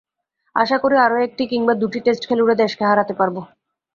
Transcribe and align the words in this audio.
আশা 0.55 0.77
করি, 0.83 0.95
আরও 1.05 1.17
একটি 1.27 1.43
কিংবা 1.51 1.73
দুটি 1.81 1.99
টেস্ট 2.05 2.23
খেলুড়ে 2.29 2.55
দেশকে 2.61 2.83
হারাতে 2.89 3.13
পারব। 3.19 3.35